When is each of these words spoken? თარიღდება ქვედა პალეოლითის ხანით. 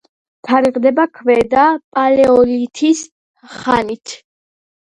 თარიღდება 0.47 1.05
ქვედა 1.17 1.67
პალეოლითის 1.99 3.05
ხანით. 3.61 4.19